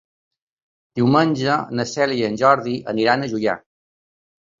Diumenge 0.99 1.57
na 1.79 1.85
Cèlia 1.91 2.21
i 2.23 2.25
en 2.29 2.39
Jordi 2.45 2.73
aniran 2.95 3.27
a 3.27 3.31
Juià. 3.35 3.55